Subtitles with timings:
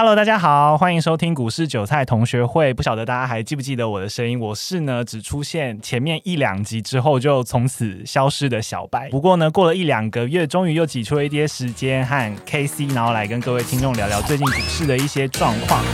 [0.00, 2.72] Hello，大家好，欢迎收听股市韭菜同学会。
[2.72, 4.40] 不晓得大家还记不记得我的声音？
[4.40, 9.10] 我是呢，只出现前面一两集之后就从此消失的小白。
[9.10, 15.84] 不过呢，过了一两个月，终于又挤出了一些时间和 KC，然后来跟各位听众聊聊最近股市的一些状况。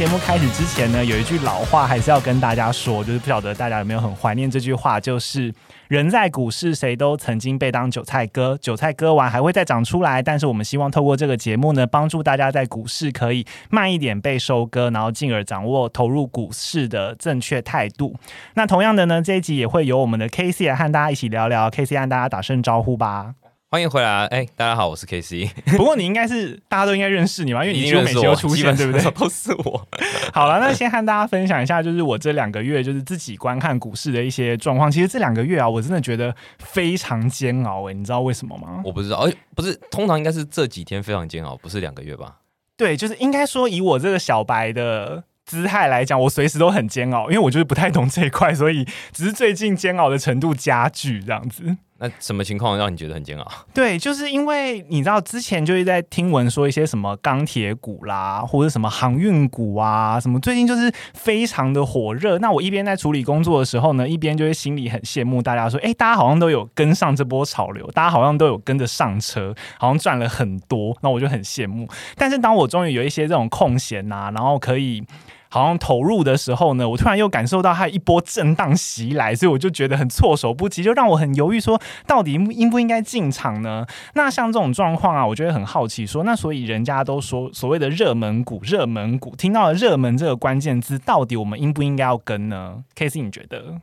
[0.00, 5.52] 节目开始之前呢，有一句老话还是要跟大家说，就是不晓得大家有没有很怀念这句话，就是
[5.88, 10.22] 人在股市，谁都曾经被当韭菜割，韭菜割完还会再长出来。
[10.22, 18.16] 但是我们希望透过这个节目呢，帮助大家在股市可以慢一点被收割，然后进而掌握投入股市的正确态度。
[18.54, 23.34] 那同样的呢，这一集也会由我们的 K C 来和大家一起聊聊，K C 和大家打声招呼吧。
[23.72, 25.48] 欢迎回来，哎，大家好，我是 K C。
[25.78, 29.00] 不过你应该是大家都应该认识你吧，因为 你几乎每集都出现，对不对？
[29.14, 29.86] 都是我。
[30.32, 34.90] 好了，那先和大家分享一下，就是我这两个月就是自己观看股市的一些状况。
[34.90, 38.82] 其实这两个月啊，我真的觉得非常煎熬哎，你知道为什么吗？
[38.84, 42.38] 我不知道，哎，不是，通常应该是这几天非常煎熬，不是两个月吧？
[42.76, 51.76] 对，就是应该说以我这个小白的姿态来讲，我随时都很煎熬，因为我就是不太懂这一块，所以只是最近煎熬的程度加剧这样子。
[52.02, 53.46] 那什么情况让你觉得很煎熬？
[53.74, 62.38] 对，就是因为你知道之前就是在听闻说一些什么钢铁股啦，或者什么航运股啊，什么最近就是非常的火热。
[62.38, 70.96] 那我一边在处理工作的时候呢，一边就会心里很羡慕大家说，哎，大家好像都有跟上这波潮流，大家好像都有跟着上车，好像赚了很多。
[71.02, 71.86] 那我就很羡慕。
[72.16, 75.04] 但是当我终于有一些这种空闲呐，然后可以。
[75.50, 83.84] 好像投入的时候呢，我突然又感受到它一波震荡袭来，所以我就觉得很措手不及，就让我很犹豫，说到底应不应该进场呢？
[84.14, 93.80] 那像这种状况啊，我觉得很好奇，说那所以人家都说所谓的热门股，热门股听到了热门这个关键字，到底我们应不应该要跟呢？K C，你觉得？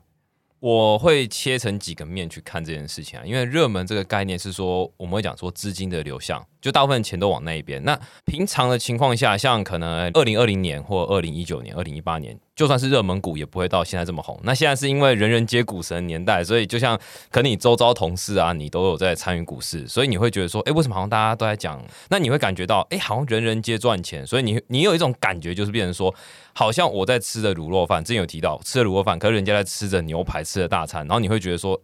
[0.60, 6.44] 我会切成几个面去看这件事情啊，因为热门这个概念是说，我们会讲说资金的流向。
[6.60, 7.84] 就大部分钱都往那一边。
[7.84, 14.38] 那平常的情况下，像可能二零二零年或二零一九年、二零一八年，就算是热门股，也不会到现在这么红。
[14.42, 16.98] 那现在是因为人人皆股神年代，所以就像
[17.32, 21.80] 可能你周遭同事啊，你都有在参与股市，所以你会觉得说，哎，为什么好像大家都在讲？
[22.10, 26.14] 那你会感觉到，哎，好像人人皆赚钱，所以你你有一种感觉，就是变成说，
[26.54, 31.80] 好像我在吃的卤肉饭，之前有提到吃的卤肉饭，可是人家在吃着牛排，吃的大餐，然后你会觉得说。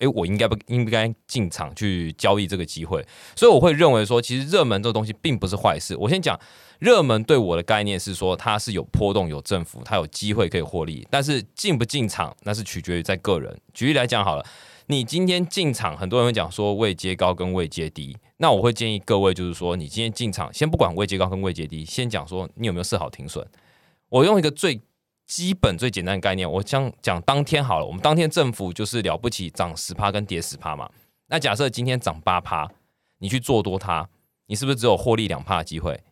[0.00, 3.04] 哎，我应该不应该进场去交易这个机会？
[3.36, 5.96] 所以我会认为说，其实热门这个东西并不是坏事。
[5.96, 6.38] 我先讲
[6.80, 11.06] 热门对我的概念是说，它是有波动、有振幅，它有机会可以获利。
[11.08, 13.56] 但是进不进场，那是取决于在个人。
[13.72, 14.44] 举例来讲好了，
[14.88, 18.16] 你今天进场，很多人会讲说位阶高跟位阶低。
[18.38, 23.46] 那我会建议各位就是说，你今天进场，先不管位阶高跟位阶低，先讲说你有没有设好停损。
[24.08, 24.80] 我用一个最。
[25.26, 27.86] 基本最简单的概念，我讲讲当天好了。
[27.86, 30.90] 我们当天政府就是了不起，涨十趴跟跌十趴嘛。
[31.28, 32.70] 那假设今天涨八趴，
[33.18, 34.08] 你去做多它，
[34.46, 36.02] 你是不是只有获利两趴的机会？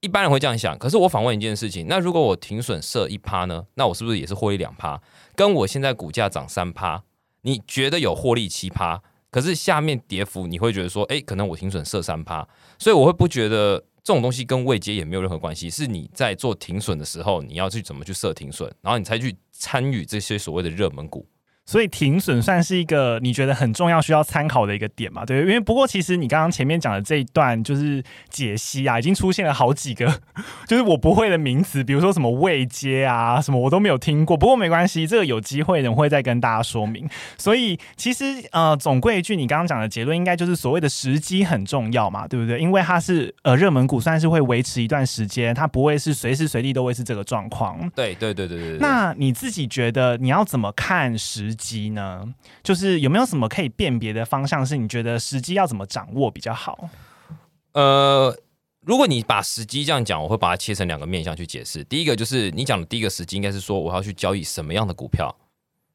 [0.00, 0.78] 一般人会这样想。
[0.78, 3.66] 可是我反问一件事情：那如果我停损设一趴呢？
[3.74, 5.00] 那我是不是也是获利两趴？
[5.34, 7.02] 跟我现在股价涨三趴，
[7.42, 9.02] 你觉得有获利七趴？
[9.30, 12.46] 可是下面跌幅你会觉得说，哎，可能我停损设三趴，
[12.78, 13.84] 所以我会不觉得。
[14.06, 21.26] 这种东西跟未接也没有任何关系，是你在做停损的时候，你要去怎么去设停损，然后你才去参与这些所谓的热门股。
[21.66, 25.24] 所以停损算是一个你觉得很重要需要参考的一个点嘛？
[25.24, 28.00] 对，因为不过其实你刚刚前面讲的这一段就是
[28.30, 30.06] 解析啊，已经出现了好几个
[30.68, 34.36] 就是我不会的名词，比如说什么未接啊，什么我都没有听过。
[34.36, 37.08] 不过没关系，这个有机会我会再跟大家说明。
[37.36, 42.60] 所以其实呃，总归一句，你刚刚讲的结论应该就是所谓的时机很重要嘛，对不对？
[42.60, 47.76] 因为它是呃热门股，算是会维持一段时间，它不会是随时随地都会是这个状况。
[47.96, 48.78] 对对对对对。
[48.78, 51.55] 那你自己觉得你要怎么看时？
[51.56, 52.24] 机呢，
[52.62, 54.64] 就是有没有什么可以辨别的方向？
[54.64, 56.88] 是你觉得时机要怎么掌握比较好？
[57.72, 58.34] 呃，
[58.80, 61.82] 如果你把时机这样讲，我会把它切成两个面向去解释。
[61.84, 65.34] 第一个就是你讲的第一个时机，应该是说我要去交易什么样的股票，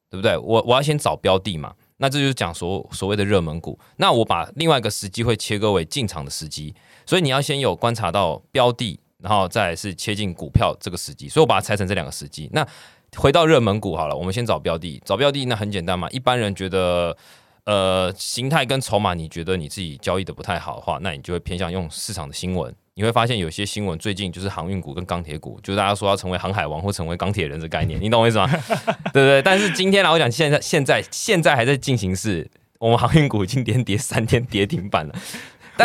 [0.09, 0.37] 对不对？
[0.37, 3.79] 我我要先找标的嘛，那这就是讲所所谓的热门股。
[3.95, 6.75] 那我把另外一个时机会切割为进场的时机，
[7.05, 11.29] 所以你要先有观察到标的，然后再是切进股票这个时机。
[11.29, 12.49] 所以我把它拆成这两个时机。
[12.51, 12.67] 那
[13.17, 15.01] 回到热门股好了，我们先找标的。
[15.05, 17.15] 找标的那很简单嘛，一般人觉得，
[17.65, 22.73] 呃，形态跟筹码，你觉得你自己交易的不太好的话，那你就会偏向用市场的新闻。
[22.93, 28.47] 你会发现有些新闻最近就是航运股跟钢铁股，就是大家说要成为航海王或成为钢铁人的概念，你懂我意思吗？
[29.13, 29.41] 对不对？
[29.41, 32.49] 但是今天来我讲，现在现在现在还在进行式，
[32.79, 35.15] 我们航运股已经连跌三天跌停板了。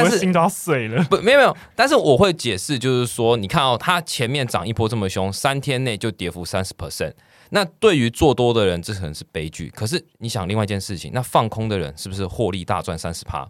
[0.03, 1.03] 但是心都要碎了。
[1.05, 1.57] 不，没有没有。
[1.75, 7.13] 但是我会解释，就是说，你看哦，它前面涨一波这么凶，三天内就跌幅三十 percent。
[7.51, 9.71] 那对于做多的人，这可能是悲剧。
[9.71, 13.49] 可是你想另外一件事情，那放空的人是不是获利大赚三十趴？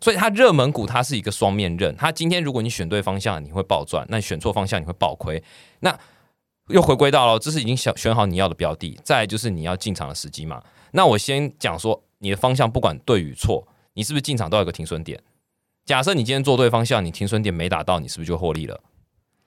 [0.00, 1.94] 所以它热门股它是一个双面刃。
[1.96, 5.42] 它今天如果你选对方向，你会暴赚；那你选错方向，你会暴亏。
[5.80, 5.98] 那
[6.68, 10.62] 又回归到了，这是已经选选好你要的标的，再就是你要进场的时机嘛。
[10.92, 15.20] 那我先讲说，你的方向不管对与错，你是不是进场都有个停损点？
[15.90, 18.80] 假设你今天做对方向，你停损点没打到，你是不是就获利了？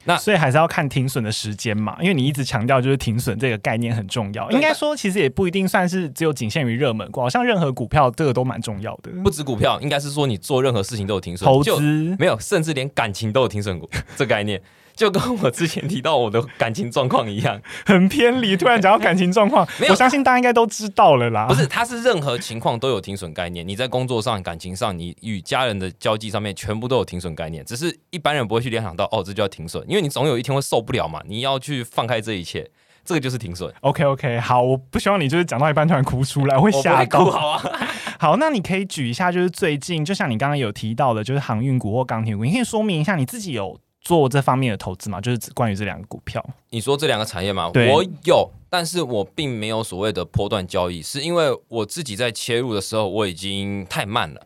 [0.03, 4.51] 那所以还是要看停损的时间嘛，因为你一直强调就是停损这个概念很重要。
[4.51, 9.09] 应该说，其实也不一定算是只有仅限于热门股，好像任何股票这个都蛮重要的。
[9.23, 11.79] 不止股票，应该是说你做任何事情都有停损，投资
[12.19, 14.61] 没有，甚至连感情都有停损股 这概念。
[14.95, 18.55] 就跟我之前提到我的感情状况一样， 很偏离。
[18.55, 21.47] 突然讲到感情状况， 我相信大家应该都知道了啦。
[21.47, 23.67] 不是，它是任何情况都有停损概念。
[23.67, 27.65] 你在工作上、感情上，你与家人的交际上面，全部都有停损概念。
[27.65, 31.21] 只是一般人不会去联想到，哦，这就要停损，因为你总有一天会受不了嘛。
[31.27, 32.69] 你要去放开这一切，
[33.03, 33.73] 这个就是停损。
[33.81, 37.25] OK OK，好，我不希望你就是讲到一半突然哭出来，会吓到。
[37.25, 37.63] 好啊，
[38.19, 43.79] 好，那你可以举一下，就是最近，就像你刚刚有提到的，就是航运股或钢铁股，你可以说明一下你自己有。
[44.03, 46.45] 做这方面的投资嘛，就是关于这两个股票。
[46.71, 47.71] 你说这两个产业吗？
[47.73, 54.45] 我有，但是我并没有所谓的波段交易，是因为我自己在切入的时候我已经太慢了，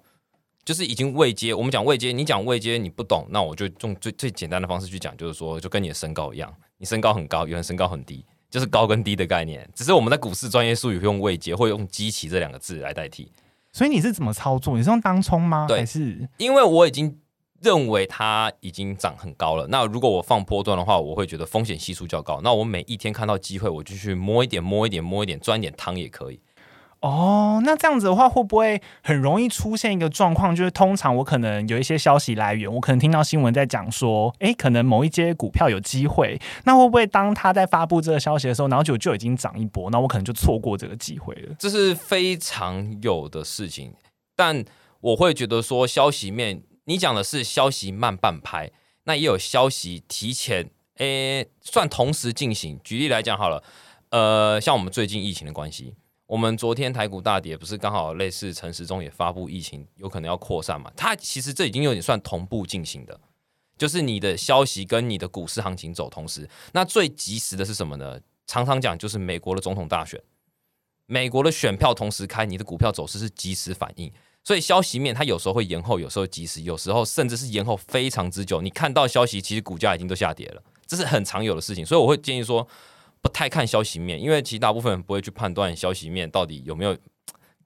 [0.63, 1.55] 就是已经未接。
[1.55, 9.67] 我们讲未接，你讲未接你不懂，那我就用最最简单的方式去讲，就是说，就跟你的身高一样，你身高很高，有人身高很低，就是高跟低的概念。
[9.73, 13.31] 只是我们在股市专业术语用未接，或用基期这两个字来代替。
[13.73, 14.77] 所以你是怎么操作？
[14.77, 15.65] 你是用当冲吗？
[15.67, 17.17] 对，还是因为我已经。
[17.61, 19.65] 认为它已经涨很高了。
[19.67, 22.39] 那如果我放波段的话，我会觉得风险系数较高。
[22.43, 26.39] 那我每一天看到机会，我就去摸一点、摸一点、摸一点，赚点汤也可以。
[26.99, 30.55] 哦，那这样子的话，会不会很容易出现一个状况？
[30.55, 36.39] 就是通常我可能有一些消息来源，我可能听到新闻在讲说，哎，可能某一些股票有机会。
[36.65, 41.55] 那会不会当他在发布这个消息的时候，然后就就已经涨一波，那我可能就错过这个机会了？
[41.59, 43.93] 这是非常有的事情，
[44.35, 44.65] 但
[44.99, 46.61] 我会觉得说消息面。
[46.87, 48.71] 你讲的是消息慢半拍，
[49.03, 52.79] 那也有消息提前，诶，算同时进行。
[52.81, 53.61] 举例来讲好了，
[54.09, 55.93] 呃，像我们最近疫情的关系，
[56.25, 60.89] 我们昨天台股大跌，不是刚好类似陈时中也发布疫情有可能要扩散嘛？
[60.95, 63.19] 它其实这已经有点算同步进行的，
[63.77, 66.49] 就是你的消息跟你的股市行情走同时。
[66.71, 68.17] 那最及时的是什么呢？
[68.45, 70.17] 常常讲就是美国的总统大选，
[71.05, 74.09] 美国的选票同时开，你的股票走势是及时反应。
[74.47, 78.61] 所以消息面它有时候会延后，有时候及时，有时候甚至是延后非常之久。
[78.61, 81.85] 你看到消息，其实股价已经都下跌了，这是很常有的事情。
[81.85, 82.65] 所以我会建议说，
[83.19, 86.97] 不太看消息面，因为其实大部分人不会去判断消息面到底有没有。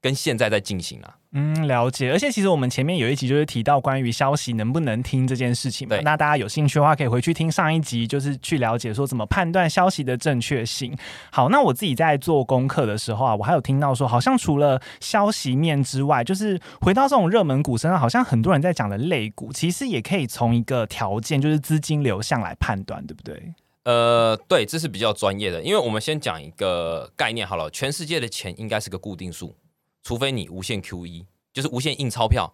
[0.00, 2.12] 跟现在在进行啊，嗯，了解。
[2.12, 5.96] 而且其实我们前面有一集就是提到关于消息能不能听这件事情嘛。
[6.02, 10.94] 那大家有兴趣的话，可以回去听上一集，就是去了解说怎么判断消息的正确性。
[11.30, 23.54] 好，那我自己在做功课的时候啊，我还有听到说，好像除了消息面之外，就是回到这种热门股身上，好像很多人在讲的类股，其实也可以从一个条件，就是资金流向来判断，对不对？
[23.84, 29.56] 呃，对，这是比较专业的，因为我们先讲一个概念好了，全世界的钱应该是个固定数。
[30.02, 32.52] 除非你无限 Q E，就是无限印钞票。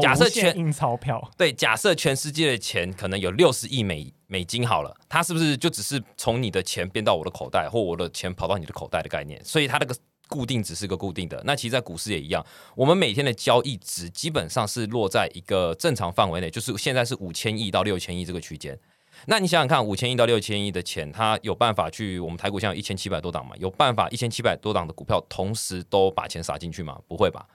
[0.00, 9.38] 假设全印钞票，对，假设全世界的钱可能有六十亿美美金好了，它是不是就只是从你的钱变到我的口袋，或我的钱跑到你的口袋的概念？
[9.44, 9.94] 所以它那个
[10.30, 11.42] 固定只是个固定的。
[11.44, 12.42] 那其实，在股市也一样，
[12.74, 18.78] 我们每天的交易值基本上是落在一个正常范围内，就是现在是五千亿到六千亿这个区间。
[19.26, 23.54] 那你想想看，五千亿到六千亿的钱，它有办法去我们台股现在一千七百多档嘛？
[23.58, 26.98] 有办法一千七百多档的股票同时都把钱撒进去吗？
[27.06, 27.46] 不会吧。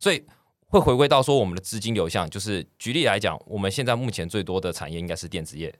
[0.00, 0.24] 所以
[0.66, 5.72] 会回归到说我们的资金流向，就是举例来讲，我们现在目前最多的产业应该是电子业，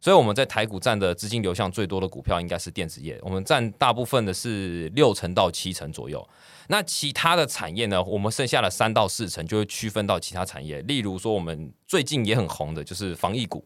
[0.00, 6.24] 所以我们在台股占的资金流向最多的股票应该是电子业，我们占大部分的是六成到七成左右。
[6.68, 8.02] 那其他的产业呢？
[8.04, 13.64] 我们剩下的三到四成就会区分到其他产业，例如说我们最近也很红的就是防疫股。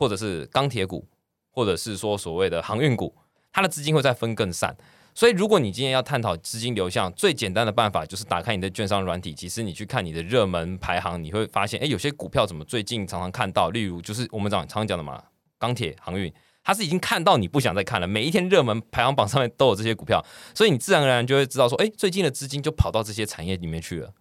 [0.00, 1.06] 或者是钢铁股，
[1.50, 3.14] 或者是说所谓的航运股，
[3.52, 4.74] 它的资金会再分更散。
[5.14, 9.34] 所以，如果你今天要探讨资金流向，最简单的办法就是打开你的券商软体。
[9.34, 13.68] 其实你去看你的热门排行，你会发现，哎，有些股票怎么最近常常看到？
[13.68, 15.22] 例如，就是我们常常讲的嘛，
[15.58, 16.32] 钢铁、航运，
[16.64, 18.06] 它是已经看到你不想再看了。
[18.06, 24.14] 每一天热门排行榜上面都有这些股票，所以你自然而然就会知道说，哎，最近的资金就跑到这些产业里面去了。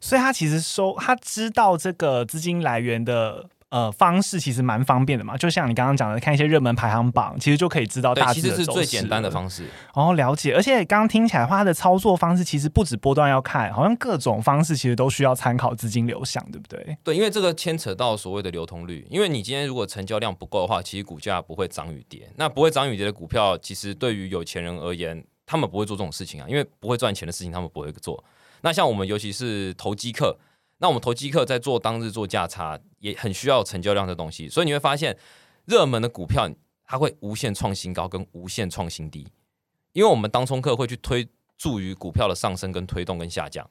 [0.00, 3.48] 所以，他其实收他知道这个资金来源的。
[3.74, 9.64] 呃方式其实蛮方便的嘛，就像你刚刚讲的，看一些热门排行榜，其实就可以知道大对，其实是致的走势最简单的方式。
[9.94, 10.54] 哦，了解。
[10.54, 16.96] 而且刚刚听起来的话，它的操作方式其实不止波段要看，好像各种方式其实都需要参考资金流向，对不对？
[17.02, 19.04] 对，因为这个牵扯到所谓的流通率。
[19.10, 22.30] 因为你今天如果成交量不够的话，其实股价不会涨与跌。
[22.36, 28.22] 那不会涨与跌的股票，其实对于有钱人而言，他们不会做这种事情啊，因为不会赚钱的事情他们不会做。
[28.60, 30.38] 那像我们尤其是投机客，
[30.84, 34.50] 那我们投机客在做当日做价差，也很需要成交量的东西。
[34.50, 35.16] 所以你会发现，
[35.64, 36.46] 热门的股票
[36.84, 39.26] 它会无限创新高跟无限创新低，
[39.94, 41.26] 因为我们当冲客会去推
[41.56, 43.66] 助于股票的上升跟推动跟下降。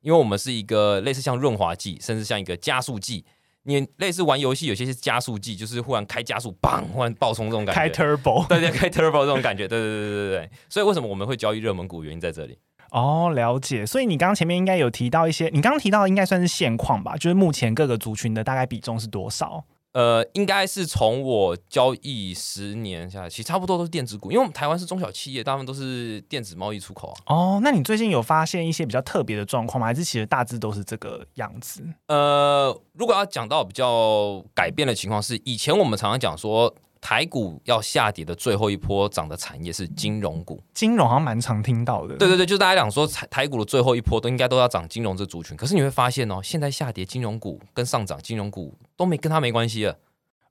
[0.00, 3.26] 因为我们是一个类似像润滑剂，甚至像一个加速剂。
[3.64, 7.78] 你类似玩游戏，有些是加速剂，就是忽然开加速，砰，忽然爆冲这种感觉。
[7.78, 8.48] 开 turbo。
[8.48, 10.50] 对对，开 turbo 这种感觉，对对对对对对。
[10.70, 12.02] 所以为什么我们会交易热门股？
[12.02, 12.56] 原因在这里。
[12.90, 13.84] 哦，了解。
[13.84, 17.16] 所以你刚刚前面应该有提到一些，你刚刚提到的应该算是现况吧？
[17.16, 19.64] 就是目前各个族群的大概比重是多少？
[19.92, 27.34] 呃，应该是从我交易十年下来，其实差不多都是电子股，因为我们台湾是中小企业，大部分都是电子贸易出口啊。
[27.34, 29.86] 哦，那你最近有发现一些比较特别的状况吗？
[29.86, 31.82] 还是其实大致都是这个样子？
[32.06, 36.72] 呃，如果要讲到比较改变的情况，是以前我们常常讲说，
[37.08, 40.62] 台股要下跌的最后一波涨的产业是金融股。
[40.74, 42.14] 金融好像蛮常听到的。
[42.18, 49.98] 对对对，就大家讲说台台股的最后一波都应该都要涨金融这族群，可是你会发现哦，现在下跌金融股跟上涨金融股都没跟它没关系了。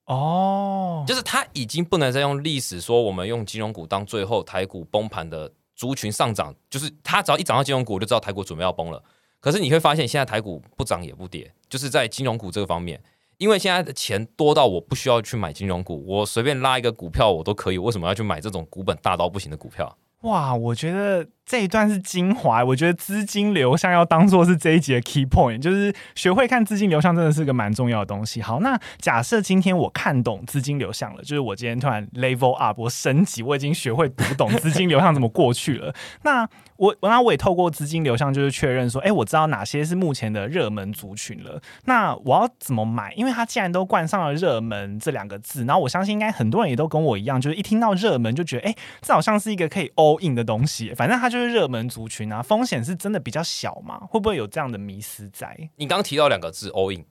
[0.05, 9.03] 哦，就是它已经不能再用历史说我们用金融股当最后台股崩盘的族群上涨，就是它只要一涨到金融股，我就知道台股准备要崩了。
[9.39, 12.99] 可是你会发现，现在台股不涨也不跌，就是在金融股这个方面，
[13.37, 19.97] 因为现在的钱多到我不需要去买金融股，我随便拉一个股票我都可以，为什么要去买这种股本大到不行的股票？
[20.21, 22.65] 哇，我觉得这一段是精华。
[22.65, 28.41] 我觉得资金流向要当做是这一集的 key point，就是学会看资金流向真的是个蛮重要的东西。
[28.41, 35.93] 好，那假设今天我看懂资金流向了，就是我今天突然 level up，我升级，我已经学会读懂资金流向怎么过去了。
[36.23, 41.61] 那我，那我也透过资金流向，就是确认说，哎，我知道哪些是目前的热门族群了。
[41.85, 43.13] 那我要怎么买？
[43.13, 50.93] 因为它既然都冠上了热门这两个字，然后我相信应该很多人也都跟我一样，就是一听到热门就觉得，哎，这好像是一个可以 all in 的东西。
[50.93, 53.99] 反正它就是热门族群啊，风险是真的比较小嘛？
[54.09, 55.55] 会不会有这样的迷失在？
[55.75, 57.03] 你刚刚提到两个字 all in，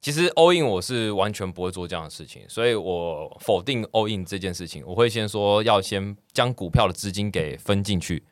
[0.00, 4.82] 其实 all in 我是完全不会做这样的事情，所以我否定 all in 这件事情。
[4.86, 8.24] 我会先说要先将股票的资金给分进去。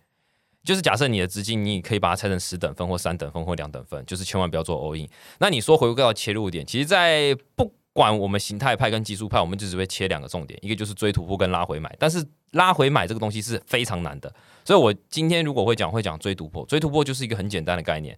[0.69, 5.09] 就是假设你的资金，你可以把它拆成十等分或三等分或两等分，就是千万不要做 all in。
[5.39, 11.97] 那你说回归到切入点，其实，在不管我们形态派跟技术派，我们就只会切两个重点，一个就是追突破跟拉回买。
[11.99, 14.31] 但是拉回买这个东西是非常难的，
[14.63, 16.67] 所以我今天如果会讲，会讲追突破。
[16.67, 18.15] 追突破就是一个很简单的概念，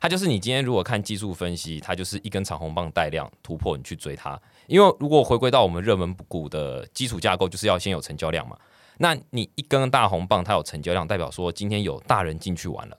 [0.00, 4.36] 它就是你今天如果看技术分析，它就是一根长红棒带量突破，你去追它。
[4.66, 8.58] 因为如果回归到我们热门股的基础架构，就是要先有成交量嘛。
[8.98, 12.98] 那你一根大红棒，它有成交量，代表说今天有大人进去玩了。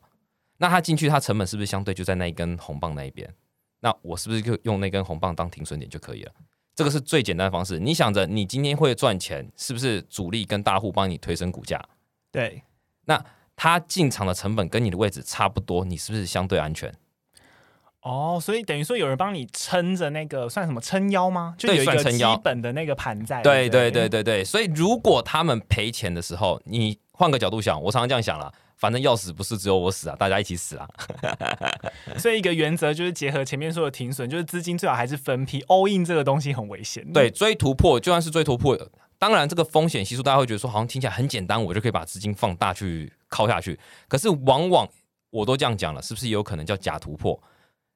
[0.57, 3.29] 那他进去，他成本是不是相对就在那一根红棒那一边？
[3.81, 6.31] 那我是不是就用那根红棒当停损点就可以了？
[6.73, 7.77] 这个是最简单的方式。
[7.77, 11.81] 你想着你今天会赚钱，是不是主力跟大户帮你推升股价？
[12.31, 12.63] 对，
[13.05, 13.23] 那
[13.55, 16.93] 他进场的成本跟你的位置差不多，你是不是相对安全？
[18.05, 21.55] 哦，所以等于说有人帮你撑着那个算什么撑腰吗？
[21.57, 23.41] 就有一个基本的那个盘在。
[23.41, 30.87] 对对对对对，所以如果他们赔钱的时候，你换个角度想，我常常这样想了，反正要死不是只有我死啊，大家一起死啊。
[32.19, 35.61] 所以一个原则就是结合前面说的停损，就是资金最好还是分批。
[35.63, 37.03] all in 这个东西很危险。
[37.11, 38.77] 对，追突破就算是追突破，
[39.17, 43.79] 当然这个风险系数大家会觉得说好像听起来很简单，我就可以把资金放大去靠下去。
[44.07, 44.87] 可是往往
[45.31, 47.41] 我都这样讲了，是不是有可能叫假突破？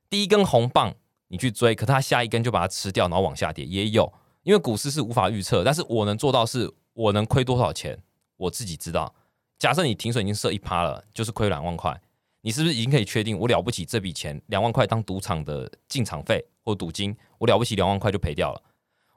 [0.10, 0.96] 第一根红棒
[1.28, 4.12] 你去追，可它下一根就把它吃掉，然后往下跌也有，
[4.44, 5.64] 因为股市是无法预测。
[5.64, 8.02] 但是我能做到是，我能亏多少钱，
[8.38, 9.14] 我自己知道。
[9.60, 12.02] 假设你停损已经设一趴了，就是亏两万块，
[12.42, 18.62] 你是不是已经可以确定我了不起这笔钱两万块当赌场的进场费或赌金，我了不起两万块就赔掉了。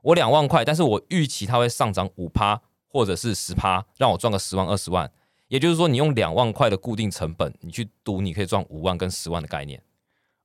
[0.02, 5.10] 我两万块，但是我预期它会上涨五趴或者是十趴，让我赚个十万二十万。
[5.48, 9.80] 也就是说，你用两万块的固定成本，你去赌，你可以赚五万跟十万的概念。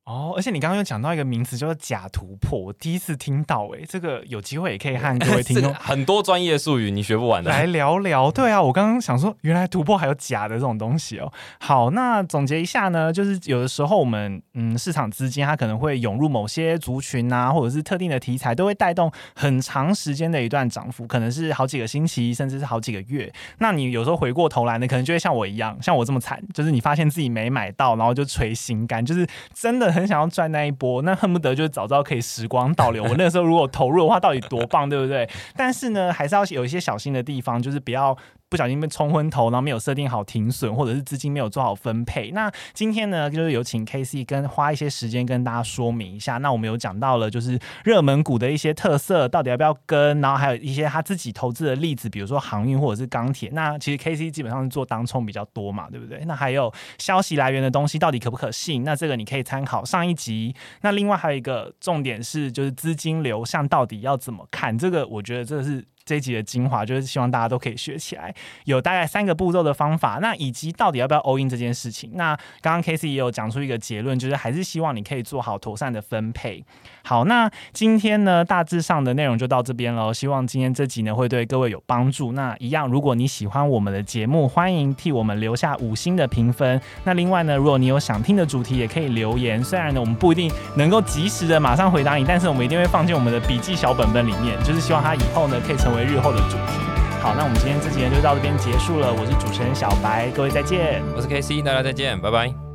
[0.08, 8.32] 哦，而且你刚刚又讲到一个名词，叫做假突破，我第一次听到，哎，这个有机会也可以和各位听众 很多专业术语你学不完的，来聊聊。
[8.32, 11.30] 对啊，我刚刚想说，原来突破还有假的这种东西哦。
[11.60, 23.30] 好，那总结一下呢，就是有的时候我们嗯，市场资金它可能会涌入某些族群啊，或者是特定的题材，都会带动很长时间的一段涨幅，可能是好几个星期，甚至是好几个月。
[23.58, 29.97] 那你有时候回过头来呢，可能就会像我一样，像我这么惨，就是你发现自己没买到，然后就捶心肝，就是真的。
[29.98, 33.04] 很想要赚那一波，那恨不得就早知道可以时光倒流。
[33.04, 35.27] 我那时候如果投入的话，到底多棒，对不对？
[35.56, 38.16] 但是呢，还是要有一些小心的地方，就是不要。
[38.50, 42.32] 不小心被冲昏头，然后没有设定好停损，或者是资金没有做好分配。
[42.32, 46.38] 那今天呢，就是有请 K C 跟花一些时间跟大家说明一下。
[46.38, 53.50] 那我们有讲到了，就是热门股的一些特色，到底要不要跟，然后还有一些他自己投资的例子，比如说航运或者是钢铁。
[53.51, 56.24] 那其实 K C 基本上是做当冲比较多嘛，对不对？
[56.25, 58.86] 那还有消息来源的东西到底可不可信？
[58.86, 60.56] 那这个你可以参考上一集。
[60.82, 64.77] 那另外还有一个重点是，就是资金流向到底要怎么看？
[64.77, 65.84] 这个我觉得这是。
[66.08, 68.34] 这一集的精华就是希望大家都可以学起来，
[68.64, 70.20] 有大概三个步骤的方法。
[70.22, 72.12] 那以及到底要不要 all in 这件事情？
[72.14, 76.64] 那刚刚 K C 也有讲出一个结论，就是还是希望你可以做好妥善的分配。
[77.04, 80.14] 好，那今天呢大致上的内容就到这边喽。
[80.14, 82.32] 希望今天这集呢会对各位有帮助。
[82.32, 86.80] 那一样，如果你喜欢我们的节目，欢迎替我们留下五星的评分。
[87.04, 89.62] 那另外呢，如果你有想听的主题，也可以留言。
[89.62, 94.58] 虽然呢我们不一定能够及时的马上回答你，但是我们一定会放进我们的笔记小本本里面。
[94.64, 95.97] 就是希望他以后呢可以成为。
[95.98, 96.80] 为日后的主题。
[97.20, 99.12] 好，那我们今天这集呢就到这边结束了。
[99.12, 101.01] 我是主持人小白，各位再见。
[101.16, 102.66] 我是 KC，大家再见，拜拜。